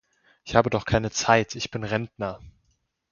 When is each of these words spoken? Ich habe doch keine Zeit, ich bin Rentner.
Ich 0.43 0.55
habe 0.55 0.71
doch 0.71 0.85
keine 0.85 1.11
Zeit, 1.11 1.53
ich 1.53 1.69
bin 1.69 1.83
Rentner. 1.83 2.39